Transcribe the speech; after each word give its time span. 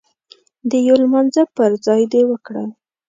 د 0.69 0.71
يو 0.87 0.95
لمانځه 1.03 1.43
پر 1.55 1.71
ځای 1.85 2.01
دې 2.11 2.21
وکړل. 2.31 2.67